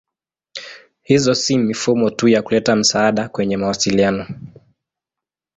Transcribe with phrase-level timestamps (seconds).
[1.03, 4.27] Hizo si mifumo tu ya kuleta msaada kwenye mawasiliano.